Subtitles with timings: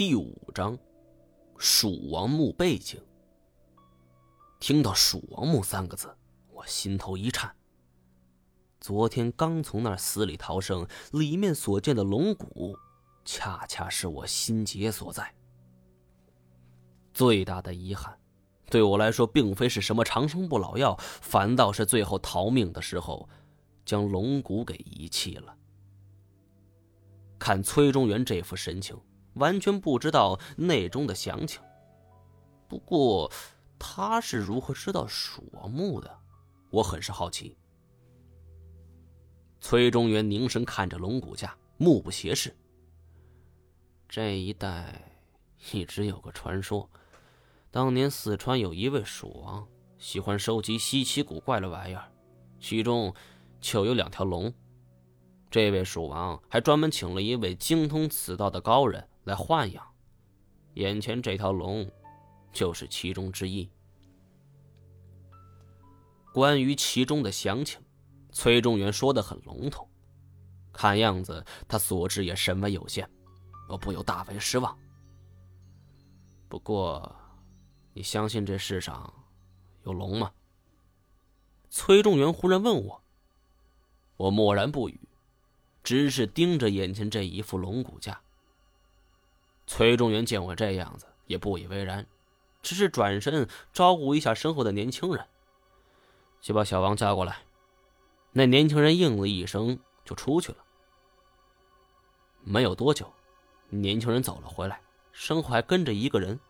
[0.00, 0.78] 第五章，
[1.58, 2.98] 蜀王墓背景。
[4.58, 6.08] 听到“蜀王墓”三个字，
[6.48, 7.54] 我心头一颤。
[8.80, 12.74] 昨天刚从那儿死里逃生，里面所见的龙骨，
[13.26, 15.34] 恰恰是我心结所在。
[17.12, 18.18] 最大的遗憾，
[18.70, 23.28] 对我来说，并非是什么长生不老药，反倒是最后逃命的时候，
[23.84, 25.54] 将龙骨给遗弃了。
[27.38, 28.98] 看崔中原这副神情。
[29.34, 31.60] 完全不知道内中的详情。
[32.68, 33.30] 不过，
[33.78, 36.18] 他是如何知道蜀王墓的？
[36.70, 37.56] 我很是好奇。
[39.60, 42.54] 崔中原凝神看着龙骨架，目不斜视。
[44.08, 45.02] 这一带
[45.72, 46.88] 一直有个传说，
[47.70, 49.66] 当年四川有一位蜀王，
[49.98, 52.10] 喜欢收集稀奇古怪的玩意儿，
[52.58, 53.14] 其中
[53.60, 54.52] 就有两条龙。
[55.50, 59.06] 这位蜀王还专门请了一位精通此道的高人。
[59.30, 59.86] 来豢养，
[60.74, 61.88] 眼前这条龙，
[62.52, 63.70] 就是其中之一。
[66.34, 67.80] 关于其中的详情，
[68.32, 69.88] 崔中原说的很笼统，
[70.72, 73.08] 看样子他所知也甚为有限，
[73.68, 74.76] 我不由大为失望。
[76.48, 77.14] 不过，
[77.92, 79.14] 你相信这世上
[79.84, 80.32] 有龙吗？
[81.68, 83.00] 崔中原忽然问我。
[84.16, 85.00] 我默然不语，
[85.84, 88.20] 只是盯着眼前这一副龙骨架。
[89.72, 92.04] 崔中原见我这样子，也不以为然，
[92.60, 95.24] 只是转身招呼一下身后的年轻人，
[96.42, 97.44] 去把小王叫过来。
[98.32, 100.58] 那年轻人应了一声，就出去了。
[102.42, 103.12] 没有多久，
[103.68, 104.80] 年轻人走了回来，
[105.12, 106.40] 身后还跟着一个人，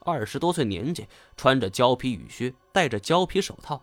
[0.00, 3.80] 二十多岁年纪，穿着胶皮雨靴，戴着胶皮手套，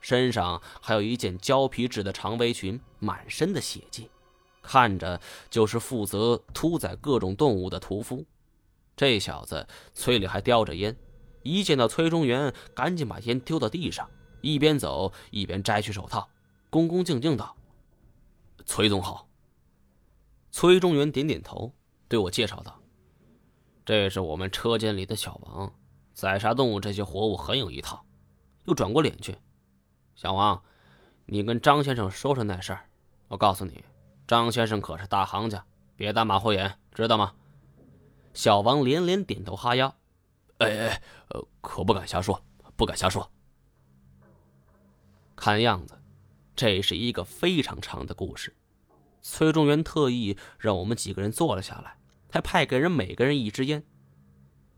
[0.00, 4.08] 身上还有一件胶皮制的长围裙，满身的血迹。
[4.62, 8.26] 看着就是负责屠宰各种动物的屠夫，
[8.96, 10.96] 这小子嘴里还叼着烟，
[11.42, 14.08] 一见到崔中原，赶紧把烟丢到地上，
[14.40, 16.28] 一边走一边摘去手套，
[16.68, 17.56] 恭恭敬敬道
[18.66, 19.26] ：“崔总好。”
[20.52, 21.72] 崔中原点点头，
[22.08, 22.80] 对我介绍道
[23.86, 25.72] ：“这是我们车间里的小王，
[26.12, 28.04] 宰杀动物这些活物很有一套。”
[28.66, 29.38] 又转过脸去
[30.14, 30.62] ：“小王，
[31.24, 32.84] 你跟张先生说说那事儿，
[33.28, 33.82] 我告诉你。”
[34.30, 35.64] 张先生可是大行家，
[35.96, 37.34] 别打马虎眼，知道吗？
[38.32, 39.92] 小王连连点头哈腰。
[40.58, 42.40] 哎哎，呃，可不敢瞎说，
[42.76, 43.28] 不敢瞎说。
[45.34, 46.00] 看样子，
[46.54, 48.54] 这是一个非常长的故事。
[49.20, 51.96] 崔中元特意让我们几个人坐了下来，
[52.30, 53.82] 还派给人每个人一支烟。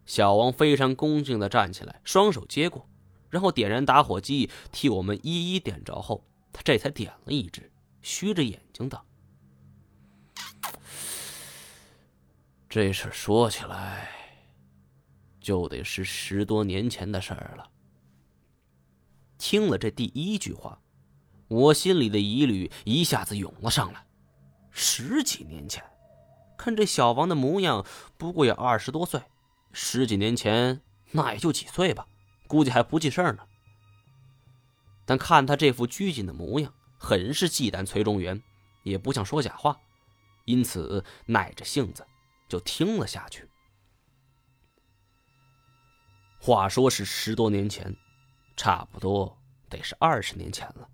[0.07, 2.89] 小王非常恭敬的站起来，双手接过，
[3.29, 6.25] 然后点燃打火机，替我们一一点着后，
[6.55, 7.71] 他这才点了一支，
[8.01, 9.05] 虚着眼睛道。
[12.75, 14.09] 这事说起来，
[15.39, 17.69] 就得是十多年前的事儿了。
[19.37, 20.81] 听了这第一句话，
[21.49, 24.07] 我心里的疑虑一下子涌了上来。
[24.71, 25.85] 十几年前，
[26.57, 27.85] 看这小王的模样，
[28.17, 29.21] 不过也二十多岁。
[29.75, 32.07] 十几年前，那也就几岁吧，
[32.47, 33.47] 估计还不记事儿呢。
[35.05, 38.43] 但看他这副拘谨的模样，很是忌惮崔中原，
[38.83, 39.79] 也不像说假话，
[40.47, 42.07] 因此耐着性子。
[42.53, 43.49] 就听了下去。
[46.39, 47.97] 话说是十多年前，
[48.59, 49.39] 差不多
[49.71, 50.87] 得是二十年前了。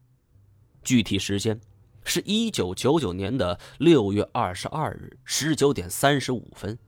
[0.85, 1.61] 具体时间
[2.05, 6.79] 是一九九九年的六月二十二日十九点三十五分。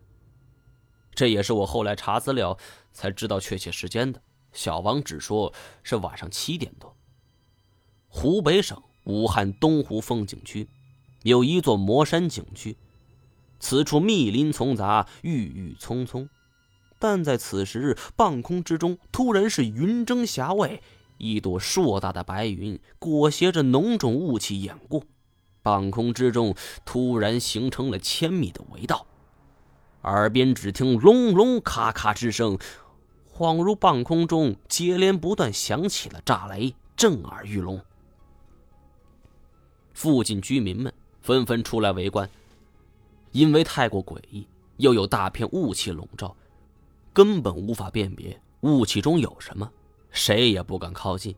[1.16, 2.56] 这也是我后来查资料
[2.92, 4.22] 才知道确切时间的。
[4.52, 5.52] 小王只说
[5.82, 6.96] 是晚上七点多。
[8.06, 10.68] 湖北省武汉东湖风景区
[11.24, 12.78] 有一座魔山景区。
[13.60, 16.28] 此处密林丛杂，郁郁葱葱，
[16.98, 20.82] 但在此时，半空之中突然是云蒸霞蔚，
[21.18, 25.02] 一朵硕大的白云裹挟着浓重雾气掩过，
[25.62, 26.54] 半空之中
[26.84, 29.06] 突然形成了千米的围道，
[30.02, 32.58] 耳边只听隆隆咔咔之声，
[33.30, 37.80] 恍如半空中接连不断响起了炸雷，震耳欲聋。
[39.92, 40.90] 附近居民们
[41.20, 42.28] 纷纷出来围观。
[43.32, 44.46] 因为太过诡异，
[44.78, 46.36] 又有大片雾气笼罩，
[47.12, 49.70] 根本无法辨别雾气中有什么，
[50.10, 51.34] 谁也不敢靠近。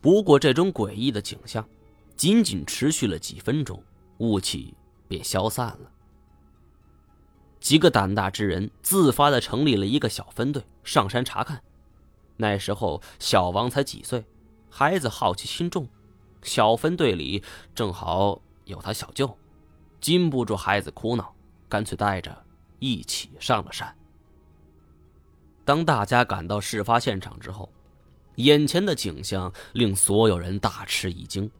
[0.00, 1.66] 不过，这种诡异的景象
[2.16, 3.82] 仅仅持续了几分钟，
[4.18, 4.74] 雾气
[5.08, 5.90] 便消散了。
[7.58, 11.62] 几个胆大之人自发的成立了一个小分队，上山查看。
[12.36, 14.24] 那时候，小王才几岁，
[14.68, 15.88] 孩子好奇心重，
[16.42, 17.42] 小分队里
[17.74, 19.38] 正好有他小舅。
[20.04, 21.34] 禁不住孩子哭闹，
[21.66, 22.44] 干脆带着
[22.78, 23.96] 一起上了山。
[25.64, 27.72] 当大家赶到事发现场之后，
[28.34, 31.50] 眼前的景象令所有人大吃一惊：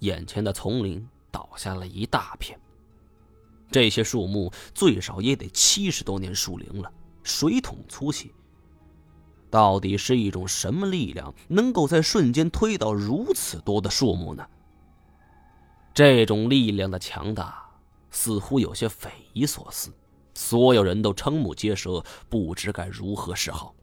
[0.00, 2.58] 眼前的丛林倒下了一大片。
[3.70, 6.92] 这些树木最少也得七十多年树龄了，
[7.22, 8.34] 水桶粗细。
[9.48, 14.44] 到底是一种什么力量，能够在瞬间推倒如此多的树木呢？
[15.92, 17.62] 这种力量的强大，
[18.10, 19.92] 似乎有些匪夷所思。
[20.32, 23.74] 所有人都瞠目结舌，不知该如何是好。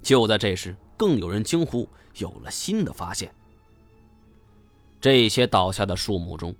[0.00, 1.86] 就在这时，更有人惊呼
[2.16, 3.34] ：“有了新的发现！”
[5.00, 6.54] 这些倒下的树木中，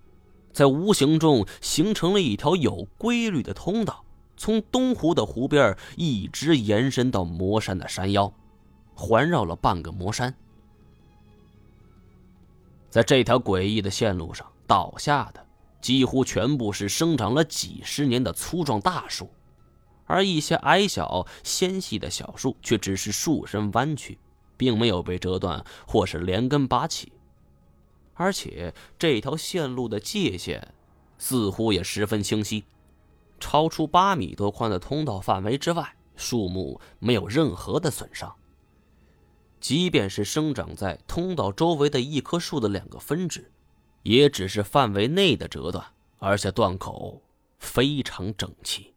[0.53, 4.05] 在无形中形成了一条有规律的通道，
[4.37, 8.31] 从东湖的湖边一直延伸到魔山的山腰，
[8.95, 10.35] 环绕了半个魔山。
[12.99, 15.47] 在这条诡异的线路上，倒下的。
[15.81, 19.31] 几乎全部是生长了几十年的粗壮大树，
[20.05, 24.19] 而一些矮小纤细的小树却只是树身弯曲，
[24.57, 27.13] 并没有被折断或是连根拔起。
[28.15, 30.75] 而且这条线路的界限
[31.19, 32.65] 似乎也十分清晰，
[33.39, 38.35] 超出八米多宽的通道范围之外，树木没有任何的损伤。
[39.69, 43.53] 即便是生长在通道周围的一棵树的两个分支。
[44.03, 45.85] 也只是范围内的折断，
[46.17, 47.21] 而且断口
[47.59, 48.95] 非常整齐。